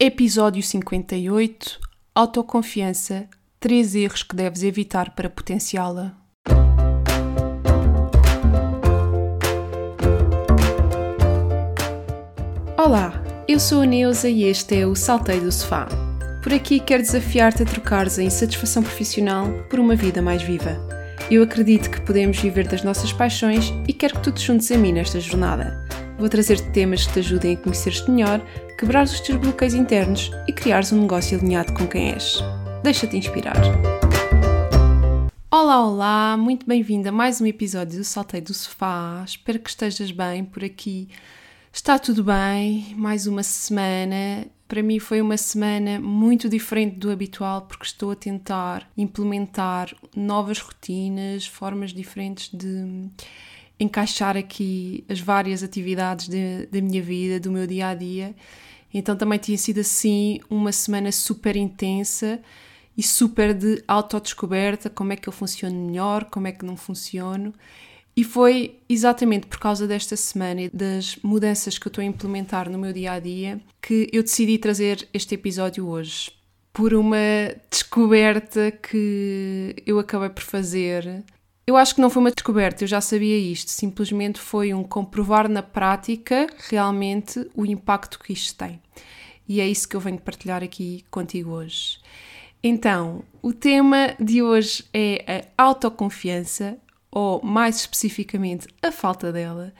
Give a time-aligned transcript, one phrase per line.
[0.00, 1.80] Episódio 58
[2.14, 6.16] Autoconfiança Três erros que deves evitar para potenciá-la.
[12.76, 15.88] Olá, eu sou a Neuza e este é o Saltei do Sofá.
[16.44, 20.78] Por aqui quero desafiar-te a trocares a insatisfação profissional por uma vida mais viva.
[21.28, 24.78] Eu acredito que podemos viver das nossas paixões e quero que tu te juntes a
[24.78, 25.84] mim nesta jornada.
[26.16, 28.40] Vou trazer-te temas que te ajudem a conhecer-te melhor,
[28.78, 32.38] quebrar os teus bloqueios internos e criares um negócio alinhado com quem és.
[32.80, 33.56] Deixa-te inspirar.
[35.50, 39.24] Olá, olá, muito bem-vinda a mais um episódio do Saltei do Sofá.
[39.26, 41.08] Espero que estejas bem por aqui.
[41.72, 44.46] Está tudo bem, mais uma semana.
[44.68, 50.60] Para mim foi uma semana muito diferente do habitual porque estou a tentar implementar novas
[50.60, 53.10] rotinas, formas diferentes de
[53.80, 58.36] encaixar aqui as várias atividades da minha vida, do meu dia a dia.
[58.92, 62.40] Então também tinha sido assim uma semana super intensa
[62.96, 67.54] e super de autodescoberta, como é que eu funciono melhor, como é que não funciono.
[68.16, 72.68] E foi exatamente por causa desta semana e das mudanças que eu estou a implementar
[72.68, 76.32] no meu dia a dia que eu decidi trazer este episódio hoje.
[76.72, 77.16] Por uma
[77.70, 81.24] descoberta que eu acabei por fazer
[81.68, 85.50] eu acho que não foi uma descoberta, eu já sabia isto, simplesmente foi um comprovar
[85.50, 88.80] na prática realmente o impacto que isto tem.
[89.46, 91.98] E é isso que eu venho partilhar aqui contigo hoje.
[92.62, 96.78] Então, o tema de hoje é a autoconfiança,
[97.10, 99.74] ou mais especificamente a falta dela.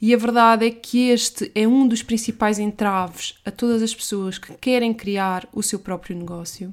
[0.00, 4.38] E a verdade é que este é um dos principais entraves a todas as pessoas
[4.38, 6.72] que querem criar o seu próprio negócio.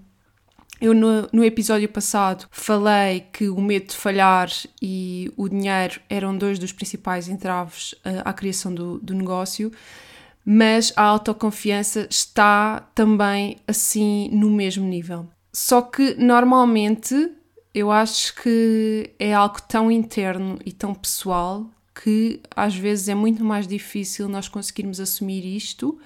[0.84, 4.50] Eu, no, no, episódio passado, falei que o medo de falhar
[4.82, 9.72] e o dinheiro eram dois dos principais entraves uh, à criação do, do negócio,
[10.46, 15.26] mas a autoconfiança está também assim no mesmo nível.
[15.54, 17.32] Só que normalmente
[17.74, 21.66] eu acho que é algo tão interno e tão pessoal
[21.96, 25.98] que às vezes é muito mais difícil nós conseguirmos assumir isto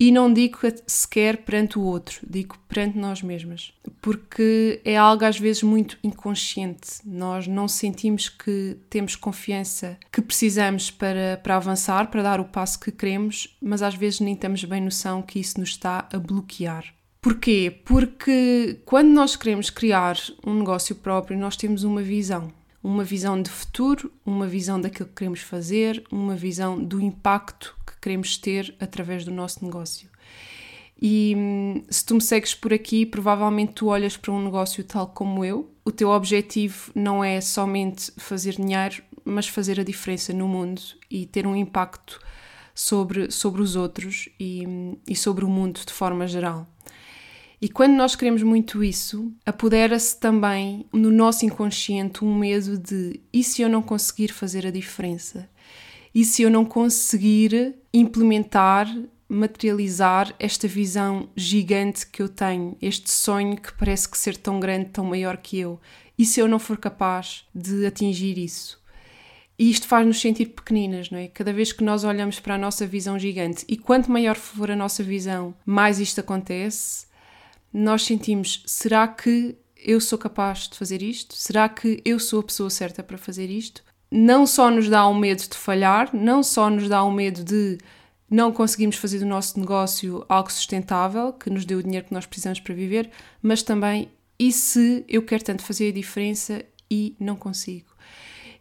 [0.00, 3.70] e não digo sequer perante o outro, digo perante nós mesmas.
[4.00, 6.88] Porque é algo às vezes muito inconsciente.
[7.04, 12.80] Nós não sentimos que temos confiança que precisamos para, para avançar, para dar o passo
[12.80, 16.94] que queremos, mas às vezes nem temos bem noção que isso nos está a bloquear.
[17.20, 17.70] Porquê?
[17.84, 20.16] Porque quando nós queremos criar
[20.46, 22.50] um negócio próprio, nós temos uma visão.
[22.82, 28.36] Uma visão de futuro, uma visão daquilo que queremos fazer, uma visão do impacto queremos
[28.36, 30.08] ter através do nosso negócio.
[31.00, 35.08] E hum, se tu me segues por aqui, provavelmente tu olhas para um negócio tal
[35.08, 35.72] como eu.
[35.84, 41.24] O teu objetivo não é somente fazer dinheiro, mas fazer a diferença no mundo e
[41.24, 42.20] ter um impacto
[42.74, 46.66] sobre, sobre os outros e, hum, e sobre o mundo de forma geral.
[47.62, 53.44] E quando nós queremos muito isso, apodera-se também no nosso inconsciente um medo de e
[53.44, 55.48] se eu não conseguir fazer a diferença?
[56.14, 58.86] E se eu não conseguir implementar,
[59.28, 64.90] materializar esta visão gigante que eu tenho, este sonho que parece que ser tão grande,
[64.90, 65.80] tão maior que eu?
[66.18, 68.80] E se eu não for capaz de atingir isso?
[69.58, 71.28] E isto faz-nos sentir pequeninas, não é?
[71.28, 74.76] Cada vez que nós olhamos para a nossa visão gigante, e quanto maior for a
[74.76, 77.06] nossa visão, mais isto acontece,
[77.72, 81.34] nós sentimos: será que eu sou capaz de fazer isto?
[81.34, 83.84] Será que eu sou a pessoa certa para fazer isto?
[84.10, 87.78] Não só nos dá um medo de falhar, não só nos dá um medo de
[88.28, 92.26] não conseguirmos fazer do nosso negócio algo sustentável, que nos dê o dinheiro que nós
[92.26, 93.10] precisamos para viver,
[93.42, 97.90] mas também e se eu quero tanto fazer a diferença e não consigo?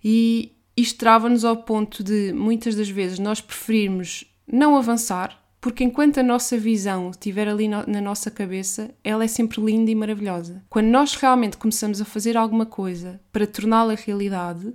[0.03, 6.19] E isto trava-nos ao ponto de muitas das vezes nós preferirmos não avançar, porque enquanto
[6.19, 10.63] a nossa visão estiver ali na nossa cabeça, ela é sempre linda e maravilhosa.
[10.69, 14.73] Quando nós realmente começamos a fazer alguma coisa para torná-la realidade,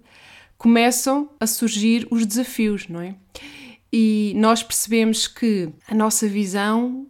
[0.56, 3.14] começam a surgir os desafios, não é?
[3.92, 7.06] E nós percebemos que a nossa visão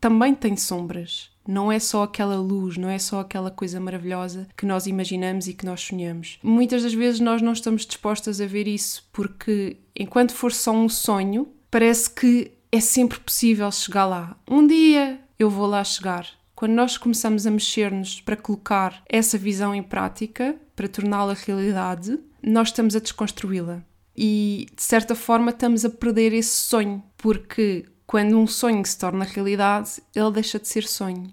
[0.00, 1.30] também tem sombras.
[1.46, 5.54] Não é só aquela luz, não é só aquela coisa maravilhosa que nós imaginamos e
[5.54, 6.38] que nós sonhamos.
[6.42, 10.88] Muitas das vezes nós não estamos dispostas a ver isso porque, enquanto for só um
[10.88, 14.36] sonho, parece que é sempre possível chegar lá.
[14.48, 16.26] Um dia eu vou lá chegar.
[16.54, 22.68] Quando nós começamos a mexer-nos para colocar essa visão em prática, para torná-la realidade, nós
[22.68, 23.82] estamos a desconstruí-la.
[24.16, 29.24] E de certa forma estamos a perder esse sonho, porque quando um sonho se torna
[29.24, 31.32] realidade, ele deixa de ser sonho.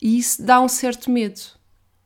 [0.00, 1.40] E isso dá um certo medo.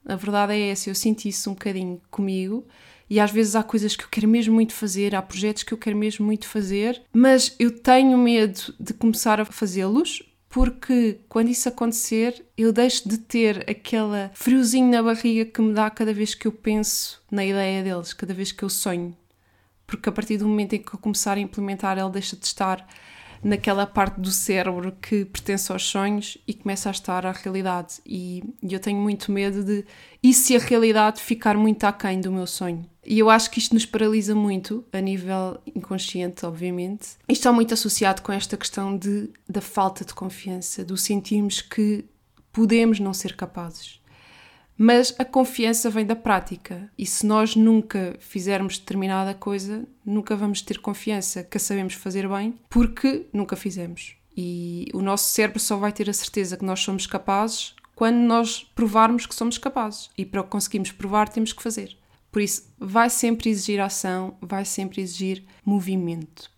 [0.05, 2.67] A verdade é essa, eu sinto isso um bocadinho comigo.
[3.09, 5.79] E às vezes há coisas que eu quero mesmo muito fazer, há projetos que eu
[5.79, 11.67] quero mesmo muito fazer, mas eu tenho medo de começar a fazê-los porque quando isso
[11.67, 16.47] acontecer, eu deixo de ter aquela friozinho na barriga que me dá cada vez que
[16.47, 19.17] eu penso na ideia deles, cada vez que eu sonho.
[19.87, 22.87] Porque a partir do momento em que eu começar a implementar, ele deixa de estar
[23.43, 27.95] naquela parte do cérebro que pertence aos sonhos e começa a estar à realidade.
[28.07, 29.85] E, e eu tenho muito medo de.
[30.23, 32.87] E se a realidade ficar muito aquém do meu sonho?
[33.05, 37.17] E eu acho que isto nos paralisa muito, a nível inconsciente, obviamente.
[37.29, 42.05] Isto está muito associado com esta questão de, da falta de confiança, do sentirmos que
[42.53, 44.01] podemos não ser capazes.
[44.85, 50.61] Mas a confiança vem da prática e se nós nunca fizermos determinada coisa, nunca vamos
[50.61, 54.17] ter confiança que a sabemos fazer bem porque nunca fizemos.
[54.37, 58.65] E o nosso cérebro só vai ter a certeza que nós somos capazes quando nós
[58.75, 60.11] provarmos que somos capazes.
[60.19, 61.97] E para conseguirmos provar, temos que fazer.
[62.33, 66.51] Por isso, vai sempre exigir ação, vai sempre exigir movimento.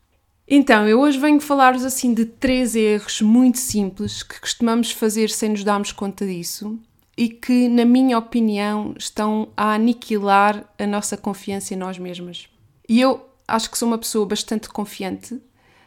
[0.49, 5.50] Então, eu hoje venho falar-vos assim de três erros muito simples que costumamos fazer sem
[5.50, 6.81] nos darmos conta disso
[7.16, 12.49] e que, na minha opinião, estão a aniquilar a nossa confiança em nós mesmas.
[12.88, 15.40] E eu acho que sou uma pessoa bastante confiante,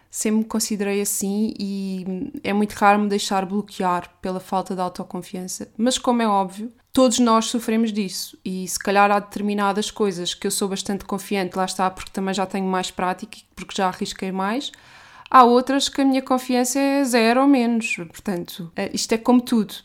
[0.09, 5.69] sempre me considerei assim e é muito raro me deixar bloquear pela falta de autoconfiança,
[5.77, 10.47] mas como é óbvio, todos nós sofremos disso e se calhar há determinadas coisas que
[10.47, 14.31] eu sou bastante confiante, lá está, porque também já tenho mais prática, porque já arrisquei
[14.31, 14.71] mais.
[15.29, 19.41] Há outras que a minha confiança é zero ou menos, portanto, eh, isto é como
[19.41, 19.75] tudo.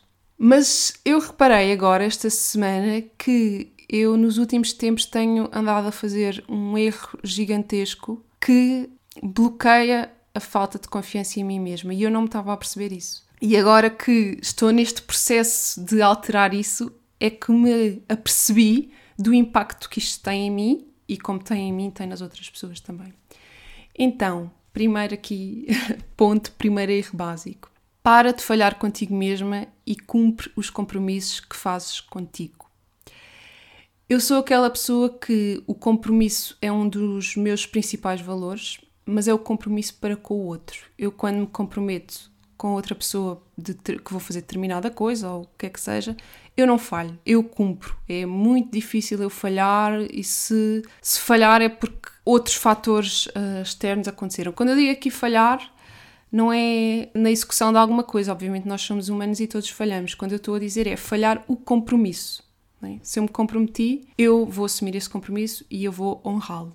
[0.44, 6.42] Mas eu reparei agora, esta semana, que eu nos últimos tempos tenho andado a fazer
[6.48, 8.90] um erro gigantesco que
[9.22, 12.90] bloqueia a falta de confiança em mim mesma e eu não me estava a perceber
[12.90, 13.24] isso.
[13.40, 19.88] E agora que estou neste processo de alterar isso, é que me apercebi do impacto
[19.88, 23.14] que isto tem em mim e como tem em mim, tem nas outras pessoas também.
[23.96, 25.68] Então, primeiro aqui,
[26.16, 27.71] ponto, primeiro erro básico.
[28.02, 32.68] Para de falhar contigo mesma e cumpre os compromissos que fazes contigo.
[34.08, 39.32] Eu sou aquela pessoa que o compromisso é um dos meus principais valores, mas é
[39.32, 40.84] o compromisso para com o outro.
[40.98, 45.48] Eu, quando me comprometo com outra pessoa de que vou fazer determinada coisa ou o
[45.56, 46.16] que é que seja,
[46.56, 47.96] eu não falho, eu cumpro.
[48.08, 54.08] É muito difícil eu falhar e se, se falhar é porque outros fatores uh, externos
[54.08, 54.52] aconteceram.
[54.52, 55.72] Quando eu digo aqui falhar,
[56.32, 58.32] não é na execução de alguma coisa.
[58.32, 60.14] Obviamente, nós somos humanos e todos falhamos.
[60.14, 62.42] Quando eu estou a dizer é falhar o compromisso.
[62.82, 62.98] É?
[63.02, 66.74] Se eu me comprometi, eu vou assumir esse compromisso e eu vou honrá-lo.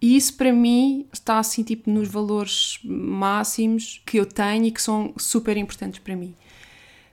[0.00, 4.80] E isso para mim está assim tipo nos valores máximos que eu tenho e que
[4.80, 6.34] são super importantes para mim.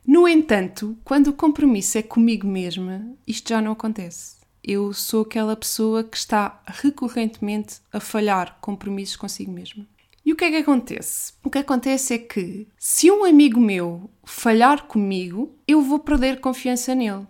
[0.06, 4.38] No entanto, quando o compromisso é comigo mesma, isto já não acontece.
[4.64, 9.86] Eu sou aquela pessoa que está recorrentemente a falhar compromissos consigo mesma.
[10.28, 11.32] E o que é que acontece?
[11.42, 16.94] O que acontece é que se um amigo meu falhar comigo, eu vou perder confiança
[16.94, 17.26] nele.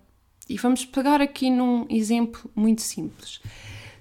[0.49, 3.39] E vamos pegar aqui num exemplo muito simples.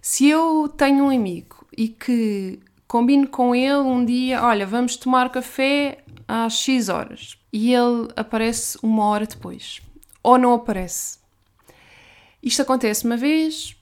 [0.01, 2.59] Se eu tenho um amigo e que
[2.89, 8.79] combino com ele um dia, olha, vamos tomar café às X horas e ele aparece
[8.83, 9.83] uma hora depois
[10.23, 11.19] ou não aparece.
[12.43, 13.77] Isto acontece uma vez,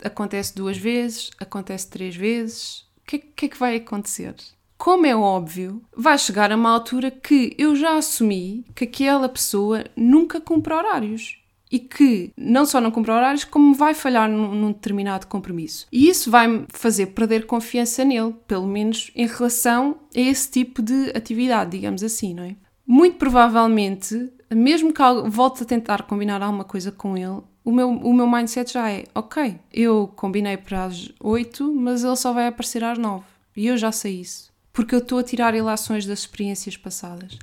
[0.00, 2.88] acontece duas vezes, acontece três vezes.
[2.98, 4.36] O que, que é que vai acontecer?
[4.80, 9.84] Como é óbvio, vai chegar a uma altura que eu já assumi que aquela pessoa
[9.94, 11.38] nunca cumpre horários.
[11.70, 15.86] E que não só não cumpre horários, como vai falhar num, num determinado compromisso.
[15.92, 21.10] E isso vai-me fazer perder confiança nele, pelo menos em relação a esse tipo de
[21.14, 22.56] atividade, digamos assim, não é?
[22.86, 28.14] Muito provavelmente, mesmo que volte a tentar combinar alguma coisa com ele, o meu, o
[28.14, 32.82] meu mindset já é: ok, eu combinei para as 8, mas ele só vai aparecer
[32.82, 33.22] às 9.
[33.54, 34.49] E eu já sei isso
[34.80, 37.38] porque eu estou a tirar ilações das experiências passadas.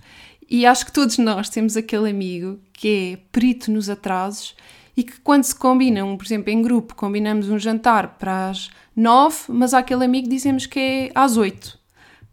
[0.50, 4.56] E acho que todos nós temos aquele amigo que é perito nos atrasos
[4.96, 9.38] e que quando se combinam, por exemplo, em grupo, combinamos um jantar para as nove,
[9.50, 11.78] mas àquele amigo dizemos que é às oito,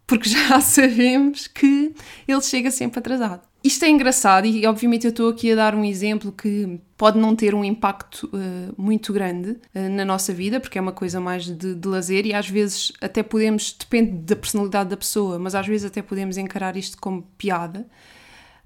[0.07, 1.95] porque já sabemos que
[2.27, 3.43] ele chega sempre atrasado.
[3.65, 7.35] Isto é engraçado e, obviamente, eu estou aqui a dar um exemplo que pode não
[7.35, 11.47] ter um impacto uh, muito grande uh, na nossa vida, porque é uma coisa mais
[11.47, 15.67] de, de, lazer e às vezes até podemos, depende da personalidade da pessoa, mas às
[15.67, 17.89] vezes até podemos encarar isto como piada.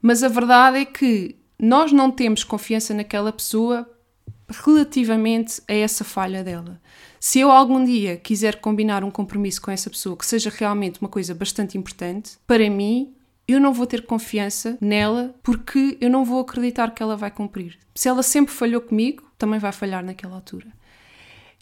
[0.02, 3.88] Mas a verdade é que nós não temos confiança naquela pessoa
[4.64, 6.80] relativamente a essa falha dela.
[7.20, 11.08] Se eu algum dia quiser combinar um compromisso com essa pessoa que seja realmente uma
[11.08, 13.14] coisa bastante importante, para mim
[13.48, 17.78] eu não vou ter confiança nela porque eu não vou acreditar que ela vai cumprir.
[17.94, 20.66] Se ela sempre falhou comigo, também vai falhar naquela altura.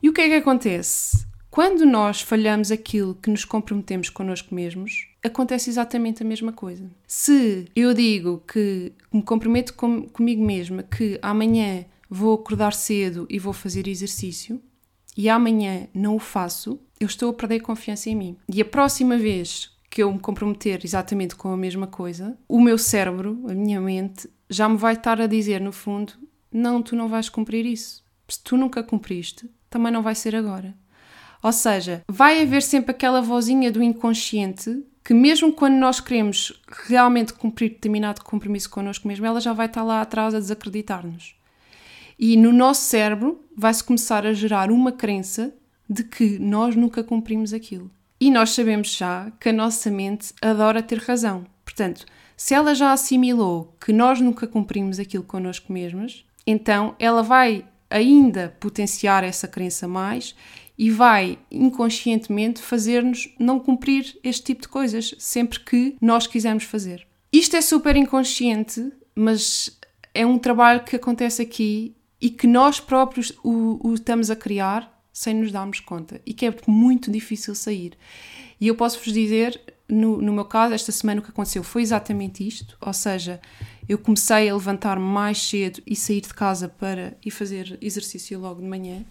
[0.02, 1.24] E o que é que acontece?
[1.48, 6.90] Quando nós falhamos aquilo que nos comprometemos connosco mesmos, acontece exatamente a mesma coisa.
[7.06, 13.38] Se eu digo que me comprometo com, comigo mesma que amanhã vou acordar cedo e
[13.38, 14.60] vou fazer exercício
[15.16, 18.36] e amanhã não o faço, eu estou a perder confiança em mim.
[18.52, 22.76] E a próxima vez que eu me comprometer exatamente com a mesma coisa, o meu
[22.78, 26.12] cérebro, a minha mente, já me vai estar a dizer no fundo:
[26.52, 28.04] não, tu não vais cumprir isso.
[28.28, 30.74] Se tu nunca cumpriste, também não vai ser agora.
[31.42, 37.32] Ou seja, vai haver sempre aquela vozinha do inconsciente que, mesmo quando nós queremos realmente
[37.32, 41.36] cumprir determinado compromisso connosco mesmo, ela já vai estar lá atrás a desacreditar-nos.
[42.18, 45.54] E no nosso cérebro vai-se começar a gerar uma crença
[45.88, 47.90] de que nós nunca cumprimos aquilo.
[48.20, 51.44] E nós sabemos já que a nossa mente adora ter razão.
[51.64, 52.06] Portanto,
[52.36, 58.56] se ela já assimilou que nós nunca cumprimos aquilo connosco mesmas, então ela vai ainda
[58.60, 60.34] potenciar essa crença mais
[60.78, 67.06] e vai inconscientemente fazer-nos não cumprir este tipo de coisas sempre que nós quisermos fazer.
[67.32, 69.78] Isto é super inconsciente, mas
[70.14, 74.95] é um trabalho que acontece aqui e que nós próprios o, o estamos a criar
[75.16, 77.94] sem nos darmos conta e que é muito difícil sair.
[78.60, 79.58] E eu posso vos dizer,
[79.88, 83.40] no, no meu caso, esta semana o que aconteceu foi exatamente isto, ou seja,
[83.88, 88.60] eu comecei a levantar mais cedo e sair de casa para ir fazer exercício logo
[88.60, 89.06] de manhã.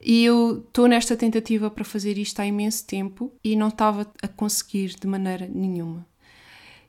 [0.00, 4.28] E eu estou nesta tentativa para fazer isto há imenso tempo e não estava a
[4.28, 6.06] conseguir de maneira nenhuma.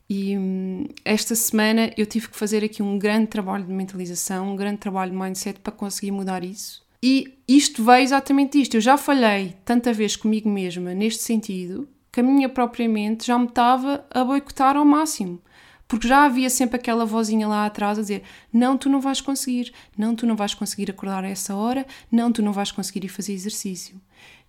[0.09, 4.55] E hum, esta semana eu tive que fazer aqui um grande trabalho de mentalização, um
[4.55, 6.84] grande trabalho de mindset para conseguir mudar isso.
[7.07, 8.77] E isto veio exatamente isto.
[8.77, 13.37] Eu já falhei tanta vez comigo mesma neste sentido que a minha própria mente já
[13.37, 15.39] me estava a boicotar ao máximo.
[15.87, 19.71] Porque já havia sempre aquela vozinha lá atrás a dizer: Não, tu não vais conseguir,
[19.95, 23.09] não, tu não vais conseguir acordar a essa hora, não, tu não vais conseguir ir
[23.09, 24.01] fazer exercício.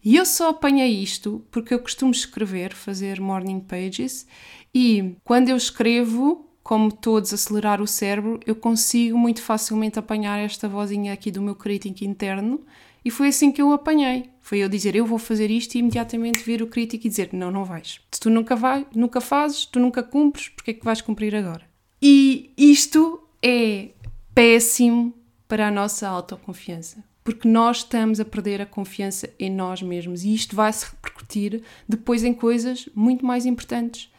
[0.03, 4.27] E eu só apanhei isto porque eu costumo escrever, fazer morning pages,
[4.75, 10.37] e quando eu escrevo, como estou a desacelerar o cérebro, eu consigo muito facilmente apanhar
[10.41, 12.61] esta vozinha aqui do meu crítico interno
[13.05, 14.31] e foi assim que eu apanhei.
[14.41, 17.53] Foi eu dizer, eu vou fazer isto e imediatamente vir o crítico e dizer, não,
[17.53, 18.01] não vais.
[18.11, 21.63] Se tu nunca, vai, nunca fazes, tu nunca cumpres, porque é que vais cumprir agora?
[22.03, 23.91] E isto é
[24.35, 25.15] péssimo
[25.47, 27.05] para a nossa autoconfiança.
[27.23, 31.63] Porque nós estamos a perder a confiança em nós mesmos e isto vai se repercutir
[31.89, 34.11] depois em coisas muito mais importantes.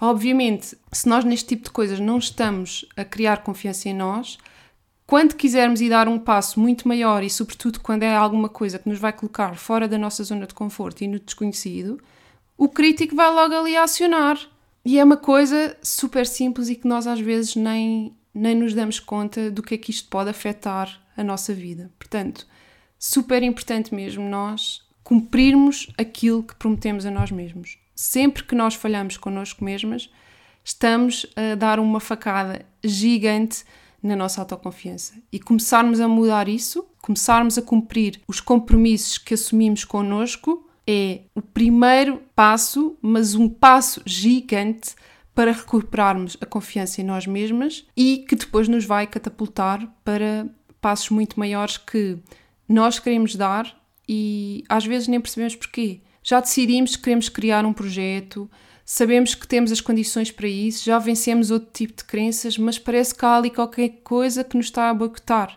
[0.00, 4.38] Obviamente, se nós neste tipo de coisas não estamos a criar confiança em nós,
[5.06, 8.88] quando quisermos ir dar um passo muito maior e, sobretudo, quando é alguma coisa que
[8.88, 12.00] nos vai colocar fora da nossa zona de conforto e no desconhecido,
[12.58, 14.38] o crítico vai logo ali acionar.
[14.84, 18.98] E é uma coisa super simples e que nós às vezes nem, nem nos damos
[18.98, 21.90] conta do que é que isto pode afetar a nossa vida.
[21.98, 22.46] Portanto,
[22.98, 27.78] super importante mesmo nós cumprirmos aquilo que prometemos a nós mesmos.
[27.96, 30.10] Sempre que nós falhamos connosco mesmas,
[30.62, 33.64] estamos a dar uma facada gigante
[34.02, 39.82] na nossa autoconfiança e começarmos a mudar isso, começarmos a cumprir os compromissos que assumimos
[39.82, 44.94] connosco é o primeiro passo, mas um passo gigante
[45.34, 50.46] para recuperarmos a confiança em nós mesmas e que depois nos vai catapultar para
[50.80, 52.18] passos muito maiores que
[52.68, 53.74] nós queremos dar
[54.08, 56.00] e às vezes nem percebemos porquê.
[56.28, 58.50] Já decidimos que queremos criar um projeto,
[58.84, 63.14] sabemos que temos as condições para isso, já vencemos outro tipo de crenças, mas parece
[63.14, 65.56] que há ali qualquer coisa que nos está a boicotar.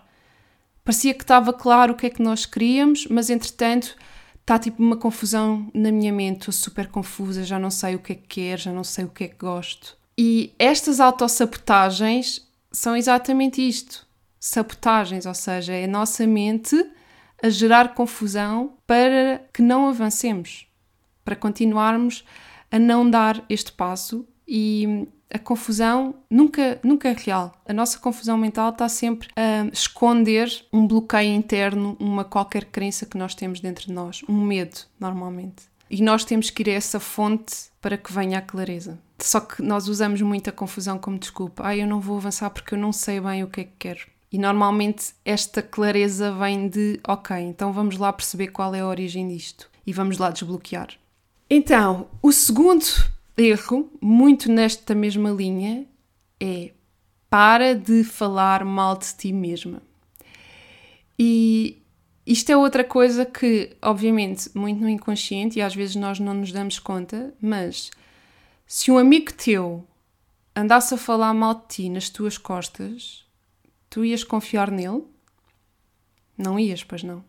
[0.85, 3.95] Parecia que estava claro o que é que nós queríamos, mas entretanto
[4.41, 8.13] está tipo uma confusão na minha mente, estou super confusa, já não sei o que
[8.13, 9.97] é que quero, já não sei o que é que gosto.
[10.15, 14.05] E estas autossabotagens são exatamente isto:
[14.39, 16.75] sabotagens, ou seja, é a nossa mente
[17.41, 20.67] a gerar confusão para que não avancemos,
[21.23, 22.23] para continuarmos
[22.71, 27.53] a não dar este passo e a confusão nunca, nunca é real.
[27.67, 33.17] A nossa confusão mental está sempre a esconder um bloqueio interno, uma qualquer crença que
[33.17, 35.69] nós temos dentro de nós, um medo, normalmente.
[35.89, 38.99] E nós temos que ir a essa fonte para que venha a clareza.
[39.19, 41.63] Só que nós usamos muito a confusão como desculpa.
[41.65, 44.01] Ah, eu não vou avançar porque eu não sei bem o que é que quero.
[44.31, 49.27] E normalmente esta clareza vem de, ok, então vamos lá perceber qual é a origem
[49.27, 50.89] disto e vamos lá desbloquear.
[51.49, 52.85] Então, o segundo
[53.35, 55.87] erro, muito nesta mesma linha,
[56.39, 56.71] é
[57.29, 59.81] para de falar mal de ti mesma.
[61.17, 61.81] E
[62.25, 66.51] isto é outra coisa que, obviamente, muito no inconsciente e às vezes nós não nos
[66.51, 67.89] damos conta, mas
[68.67, 69.83] se um amigo teu
[70.55, 73.25] andasse a falar mal de ti nas tuas costas,
[73.89, 75.03] tu ias confiar nele?
[76.37, 77.23] Não ias, pois não.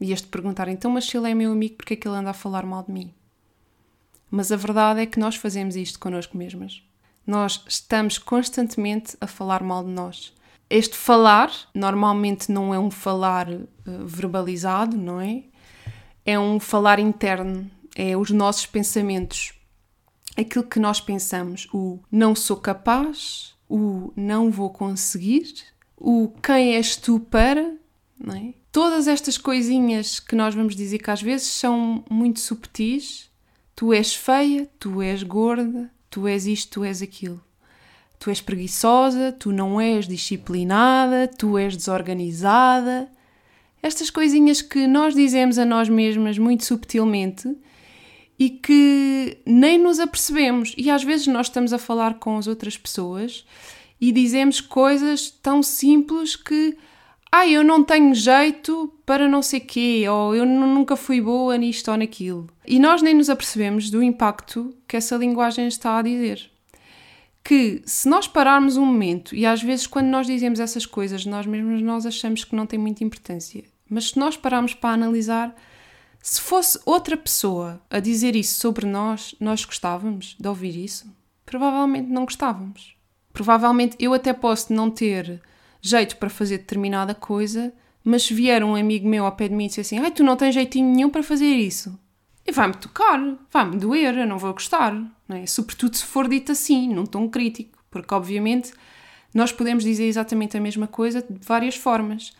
[0.00, 2.34] Ias-te perguntar, então, mas se ele é meu amigo, porque é que ele anda a
[2.34, 3.12] falar mal de mim?
[4.30, 6.82] Mas a verdade é que nós fazemos isto connosco mesmas.
[7.26, 10.32] Nós estamos constantemente a falar mal de nós.
[10.70, 13.66] Este falar normalmente não é um falar uh,
[14.06, 15.44] verbalizado, não é?
[16.24, 19.54] É um falar interno, é os nossos pensamentos,
[20.36, 25.54] aquilo que nós pensamos, o não sou capaz, o não vou conseguir,
[26.00, 27.74] o quem és tu para,
[28.18, 28.54] não é?
[28.70, 33.28] Todas estas coisinhas que nós vamos dizer que às vezes são muito subtis.
[33.74, 37.42] Tu és feia, tu és gorda, tu és isto, tu és aquilo.
[38.18, 43.08] Tu és preguiçosa, tu não és disciplinada, tu és desorganizada.
[43.82, 47.56] Estas coisinhas que nós dizemos a nós mesmas muito subtilmente
[48.38, 50.74] e que nem nos apercebemos.
[50.76, 53.44] E às vezes nós estamos a falar com as outras pessoas
[54.00, 56.76] e dizemos coisas tão simples que
[57.30, 61.90] ah, eu não tenho jeito para não sei quê, ou eu nunca fui boa nisto
[61.90, 62.48] ou naquilo.
[62.66, 66.50] E nós nem nos apercebemos do impacto que essa linguagem está a dizer.
[67.44, 71.46] Que se nós pararmos um momento, e às vezes quando nós dizemos essas coisas, nós
[71.46, 75.54] mesmos nós achamos que não tem muita importância, mas se nós pararmos para analisar,
[76.22, 81.06] se fosse outra pessoa a dizer isso sobre nós, nós gostávamos de ouvir isso?
[81.44, 82.97] Provavelmente não gostávamos.
[83.38, 85.40] Provavelmente eu até posso não ter
[85.80, 89.66] jeito para fazer determinada coisa, mas se vier um amigo meu ao pé de mim
[89.66, 91.96] e disser assim: Ai, tu não tens jeitinho nenhum para fazer isso,
[92.44, 93.16] e vai-me tocar,
[93.52, 94.92] vai-me doer, eu não vou gostar.
[95.28, 95.46] Não é?
[95.46, 98.72] Sobretudo se for dito assim, num tom crítico, porque obviamente
[99.32, 102.32] nós podemos dizer exatamente a mesma coisa de várias formas.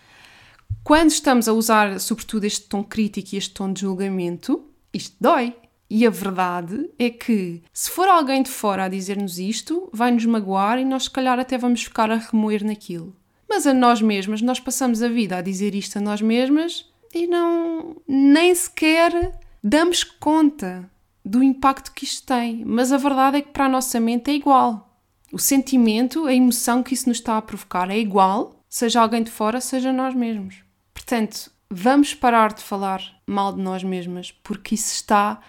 [0.82, 5.54] Quando estamos a usar, sobretudo, este tom crítico e este tom de julgamento, isto dói.
[5.90, 10.78] E a verdade é que, se for alguém de fora a dizer-nos isto, vai-nos magoar
[10.78, 13.16] e nós, se calhar, até vamos ficar a remoer naquilo.
[13.48, 17.26] Mas a nós mesmas, nós passamos a vida a dizer isto a nós mesmas e
[17.26, 19.32] não nem sequer
[19.64, 20.90] damos conta
[21.24, 22.62] do impacto que isto tem.
[22.66, 25.00] Mas a verdade é que para a nossa mente é igual.
[25.32, 29.30] O sentimento, a emoção que isso nos está a provocar é igual, seja alguém de
[29.30, 30.62] fora, seja nós mesmos.
[30.92, 35.40] Portanto, vamos parar de falar mal de nós mesmas, porque isso está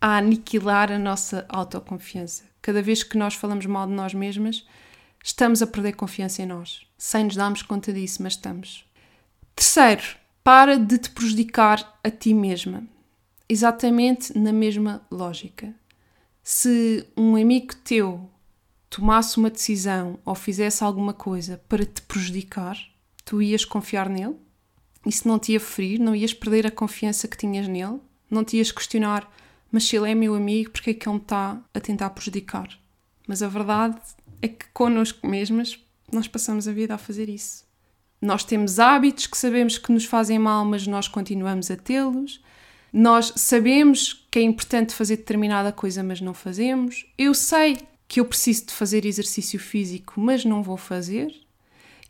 [0.00, 2.44] a aniquilar a nossa autoconfiança.
[2.62, 4.66] Cada vez que nós falamos mal de nós mesmas,
[5.22, 8.84] estamos a perder confiança em nós, sem nos darmos conta disso, mas estamos.
[9.54, 10.02] Terceiro,
[10.44, 12.84] para de te prejudicar a ti mesma.
[13.48, 15.74] Exatamente na mesma lógica.
[16.42, 18.30] Se um amigo teu
[18.88, 22.78] tomasse uma decisão ou fizesse alguma coisa para te prejudicar,
[23.24, 24.36] tu ias confiar nele?
[25.04, 25.98] Isso não te ia ferir?
[26.00, 28.00] Não ias perder a confiança que tinhas nele?
[28.30, 29.30] Não te ias questionar,
[29.70, 32.68] mas se ele é meu amigo, porque é que ele me está a tentar prejudicar?
[33.26, 34.00] Mas a verdade
[34.40, 35.78] é que connosco mesmas
[36.10, 37.64] nós passamos a vida a fazer isso.
[38.20, 42.40] Nós temos hábitos que sabemos que nos fazem mal, mas nós continuamos a tê-los.
[42.92, 47.06] Nós sabemos que é importante fazer determinada coisa, mas não fazemos.
[47.16, 47.78] Eu sei
[48.08, 51.32] que eu preciso de fazer exercício físico, mas não vou fazer.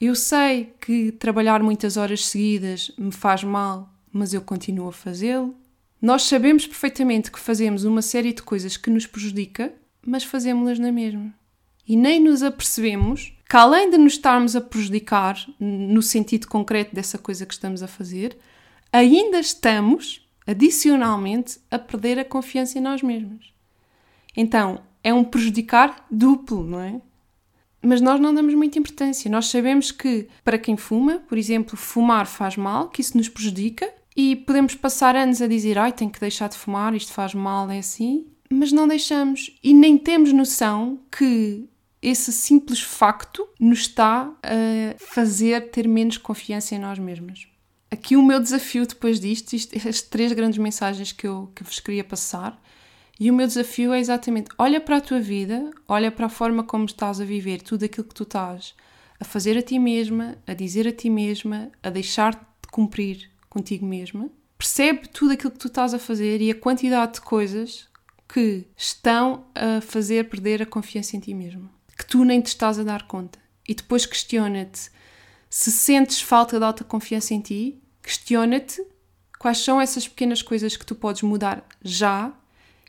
[0.01, 5.55] Eu sei que trabalhar muitas horas seguidas me faz mal, mas eu continuo a fazê-lo.
[6.01, 9.73] Nós sabemos perfeitamente que fazemos uma série de coisas que nos prejudica,
[10.07, 11.35] mas fazemos-las na mesma
[11.89, 17.17] e nem nos apercebemos que, além de nos estarmos a prejudicar no sentido concreto dessa
[17.17, 18.37] coisa que estamos a fazer,
[18.93, 23.55] ainda estamos, adicionalmente, a perder a confiança em nós mesmos.
[24.37, 27.01] Então, é um prejudicar duplo, não é?
[27.81, 29.31] Mas nós não damos muita importância.
[29.31, 33.91] Nós sabemos que, para quem fuma, por exemplo, fumar faz mal, que isso nos prejudica,
[34.21, 37.71] e podemos passar anos a dizer: ai, tenho que deixar de fumar, isto faz mal,
[37.71, 38.27] é assim.
[38.51, 39.57] Mas não deixamos.
[39.63, 41.69] E nem temos noção que
[42.03, 47.47] esse simples facto nos está a fazer ter menos confiança em nós mesmos.
[47.93, 51.79] Aqui o meu desafio depois disto, isto, estas três grandes mensagens que eu, que vos
[51.79, 52.61] queria passar,
[53.21, 56.65] e o meu desafio é exatamente: olha para a tua vida, olha para a forma
[56.65, 58.75] como estás a viver, tudo aquilo que tu estás
[59.21, 63.87] a fazer a ti mesma, a dizer a ti mesma, a deixar-te de cumprir contigo
[63.87, 64.31] mesma.
[64.57, 67.89] Percebe tudo aquilo que tu estás a fazer e a quantidade de coisas
[68.27, 72.79] que estão a fazer perder a confiança em ti mesma que tu nem te estás
[72.79, 73.41] a dar conta.
[73.67, 74.91] E depois questiona-te
[75.51, 78.83] se sentes falta de alta confiança em ti, questiona-te
[79.39, 82.33] quais são essas pequenas coisas que tu podes mudar já,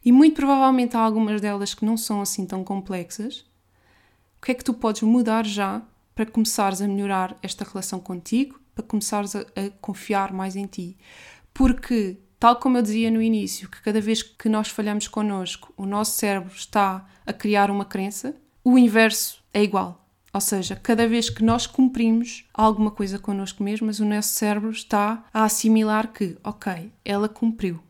[0.05, 3.45] e muito provavelmente há algumas delas que não são assim tão complexas.
[4.37, 5.81] O que é que tu podes mudar já
[6.13, 10.97] para começares a melhorar esta relação contigo, para começares a, a confiar mais em ti?
[11.53, 15.85] Porque, tal como eu dizia no início, que cada vez que nós falhamos connosco, o
[15.85, 20.05] nosso cérebro está a criar uma crença, o inverso é igual.
[20.31, 25.25] Ou seja, cada vez que nós cumprimos alguma coisa connosco mesmas, o nosso cérebro está
[25.33, 27.81] a assimilar que, ok, ela cumpriu.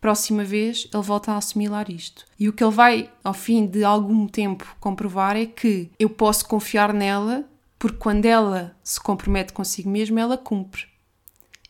[0.00, 2.24] próxima vez ele volta a assimilar isto.
[2.38, 6.46] E o que ele vai, ao fim de algum tempo, comprovar é que eu posso
[6.48, 7.44] confiar nela,
[7.80, 10.84] porque quando ela se compromete consigo mesma, ela cumpre.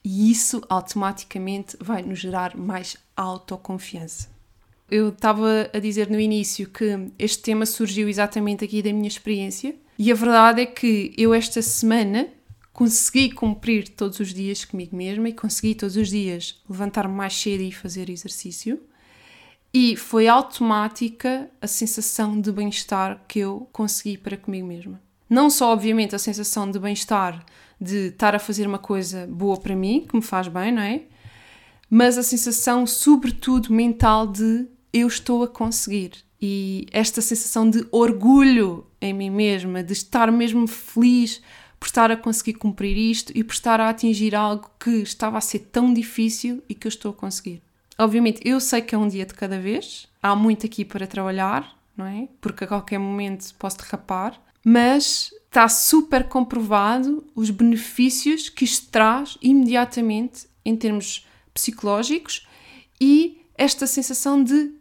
[0.05, 4.29] E isso automaticamente vai nos gerar mais autoconfiança.
[4.91, 9.77] Eu estava a dizer no início que este tema surgiu exatamente aqui da minha experiência,
[9.97, 12.27] e a verdade é que eu, esta semana,
[12.73, 17.63] consegui cumprir todos os dias comigo mesma e consegui todos os dias levantar-me mais cedo
[17.63, 18.83] e fazer exercício.
[19.73, 25.01] E foi automática a sensação de bem-estar que eu consegui para comigo mesma.
[25.31, 27.43] Não só, obviamente, a sensação de bem-estar
[27.81, 31.03] de estar a fazer uma coisa boa para mim, que me faz bem, não é?
[31.89, 36.13] Mas a sensação, sobretudo, mental de eu estou a conseguir.
[36.41, 41.41] E esta sensação de orgulho em mim mesma, de estar mesmo feliz
[41.79, 45.41] por estar a conseguir cumprir isto e por estar a atingir algo que estava a
[45.41, 47.63] ser tão difícil e que eu estou a conseguir.
[47.99, 51.75] Obviamente, eu sei que é um dia de cada vez, há muito aqui para trabalhar,
[51.97, 52.29] não é?
[52.41, 59.37] Porque a qualquer momento posso derrapar, mas está super comprovado os benefícios que isto traz
[59.43, 62.47] imediatamente em termos psicológicos
[63.01, 64.73] e esta sensação de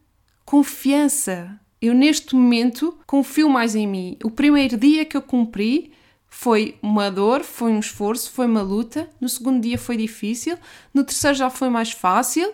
[0.46, 1.60] confiança.
[1.82, 4.18] Eu, neste momento, confio mais em mim.
[4.24, 5.94] O primeiro dia que eu cumpri,
[6.30, 9.10] foi uma dor, foi um esforço, foi uma luta.
[9.20, 10.58] No segundo dia foi difícil,
[10.94, 12.54] no terceiro já foi mais fácil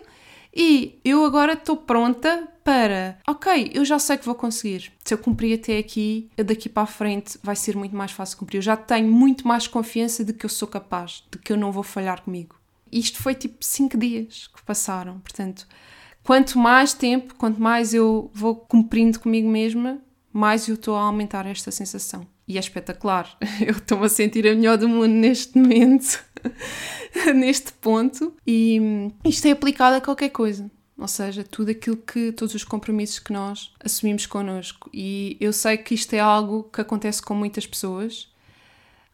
[0.58, 4.90] e eu agora estou pronta para, ok, eu já sei que vou conseguir.
[5.04, 8.56] Se eu cumprir até aqui, daqui para a frente vai ser muito mais fácil cumprir.
[8.56, 11.70] Eu já tenho muito mais confiança de que eu sou capaz, de que eu não
[11.70, 12.56] vou falhar comigo.
[12.90, 15.68] Isto foi tipo cinco dias que passaram, portanto,
[16.24, 19.98] quanto mais tempo, quanto mais eu vou cumprindo comigo mesma,
[20.32, 23.36] mais eu estou a aumentar esta sensação e é espetacular.
[23.60, 26.24] Eu estou-me a sentir a melhor do mundo neste momento,
[27.34, 30.70] neste ponto, e isto é aplicado a qualquer coisa.
[30.98, 34.88] Ou seja, tudo aquilo que, todos os compromissos que nós assumimos connosco.
[34.94, 38.32] E eu sei que isto é algo que acontece com muitas pessoas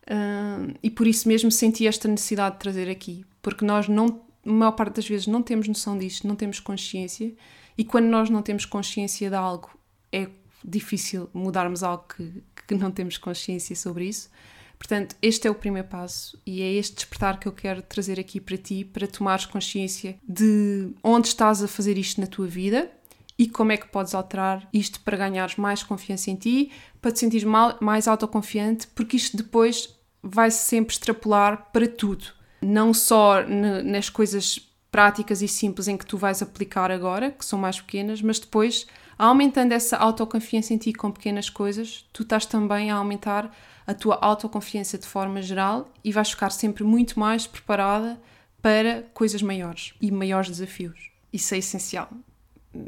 [0.07, 3.25] uh, e por isso mesmo senti esta necessidade de trazer aqui.
[3.40, 7.35] Porque nós não, a maior parte das vezes, não temos noção disto, não temos consciência.
[7.77, 9.77] E quando nós não temos consciência de algo,
[10.12, 10.29] é
[10.64, 14.31] difícil mudarmos algo que, que não temos consciência sobre isso.
[14.79, 18.40] Portanto, este é o primeiro passo e é este despertar que eu quero trazer aqui
[18.40, 22.90] para ti, para tomares consciência de onde estás a fazer isto na tua vida
[23.38, 27.20] e como é que podes alterar isto para ganhares mais confiança em ti, para te
[27.20, 27.46] sentires
[27.81, 29.88] mais autoconfiante, porque isto depois
[30.22, 32.27] vai sempre extrapolar para tudo.
[32.61, 37.59] Não só nas coisas práticas e simples em que tu vais aplicar agora, que são
[37.59, 38.87] mais pequenas, mas depois
[39.29, 43.55] aumentando essa autoconfiança em ti com pequenas coisas, tu estás também a aumentar
[43.87, 48.21] a tua autoconfiança de forma geral e vais ficar sempre muito mais preparada
[48.61, 51.13] para coisas maiores e maiores desafios.
[51.33, 52.09] Isso é essencial.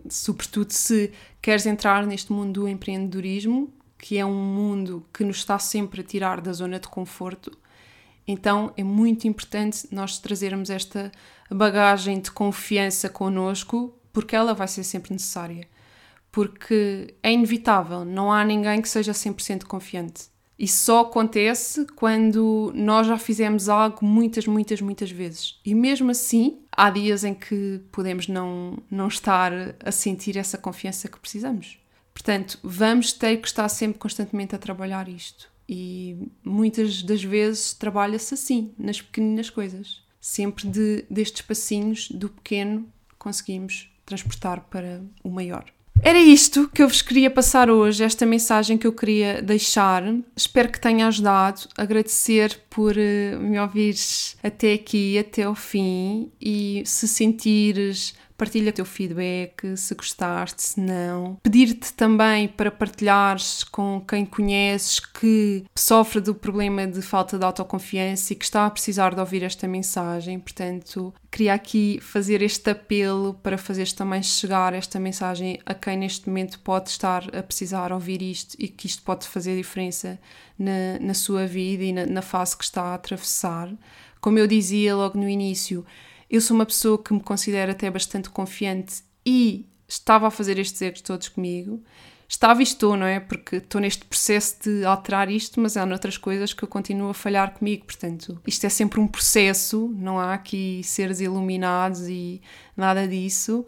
[0.08, 5.58] Sobretudo se queres entrar neste mundo do empreendedorismo, que é um mundo que nos está
[5.60, 7.56] sempre a tirar da zona de conforto.
[8.26, 11.12] Então é muito importante nós trazermos esta
[11.48, 15.72] bagagem de confiança connosco, porque ela vai ser sempre necessária
[16.34, 20.24] porque é inevitável, não há ninguém que seja 100% confiante.
[20.58, 25.60] Isso só acontece quando nós já fizemos algo muitas, muitas, muitas vezes.
[25.64, 29.52] E mesmo assim, há dias em que podemos não, não estar
[29.84, 31.78] a sentir essa confiança que precisamos.
[32.12, 35.48] Portanto, vamos ter que estar sempre constantemente a trabalhar isto.
[35.68, 40.02] E muitas das vezes trabalha-se assim, nas pequeninas coisas.
[40.20, 42.88] Sempre de, destes passinhos do pequeno
[43.20, 45.73] conseguimos transportar para o maior.
[46.06, 50.02] Era isto que eu vos queria passar hoje, esta mensagem que eu queria deixar.
[50.36, 51.62] Espero que tenha ajudado.
[51.78, 56.30] Agradecer por uh, me ouvires até aqui, até ao fim.
[56.38, 58.14] E se sentires
[58.44, 61.38] partilha o teu feedback, se gostaste, se não.
[61.42, 68.34] Pedir-te também para partilhares com quem conheces que sofre do problema de falta de autoconfiança
[68.34, 70.38] e que está a precisar de ouvir esta mensagem.
[70.38, 76.28] Portanto, queria aqui fazer este apelo para fazeres também chegar esta mensagem a quem neste
[76.28, 80.18] momento pode estar a precisar ouvir isto e que isto pode fazer diferença
[80.58, 83.72] na, na sua vida e na, na fase que está a atravessar.
[84.20, 85.84] Como eu dizia logo no início,
[86.34, 90.82] eu sou uma pessoa que me considero até bastante confiante e estava a fazer estes
[90.82, 91.80] erros todos comigo.
[92.28, 93.20] Estava e estou, não é?
[93.20, 97.14] Porque estou neste processo de alterar isto, mas há outras coisas que eu continuo a
[97.14, 97.84] falhar comigo.
[97.84, 102.42] Portanto, isto é sempre um processo, não há aqui seres iluminados e
[102.76, 103.64] nada disso.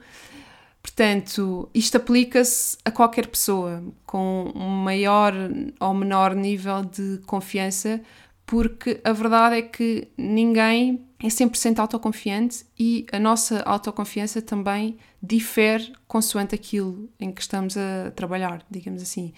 [0.83, 5.33] Portanto, isto aplica-se a qualquer pessoa com um maior
[5.79, 8.01] ou menor nível de confiança
[8.47, 15.93] porque a verdade é que ninguém é 100% autoconfiante e a nossa autoconfiança também difere
[16.07, 19.33] consoante aquilo em que estamos a trabalhar, digamos assim.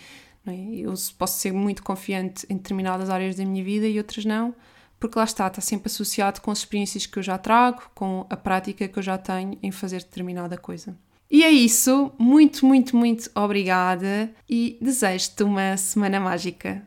[0.46, 0.52] É?
[0.52, 4.54] Eu posso ser muito confiante em determinadas áreas da minha vida e outras não,
[4.98, 8.36] porque lá está, está sempre associado com as experiências que eu já trago, com a
[8.36, 10.96] prática que eu já tenho em fazer determinada coisa.
[11.30, 16.82] E é isso, muito, muito, muito obrigada e desejo-te uma semana mágica.